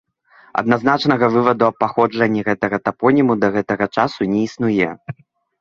Адназначнага 0.61 1.25
вываду 1.35 1.67
аб 1.67 1.75
паходжанні 1.83 2.41
гэтага 2.47 2.77
тапоніма 2.87 3.33
да 3.45 3.53
гэтага 3.57 3.85
часу 3.99 4.21
не 4.33 4.39
існуе. 4.49 4.89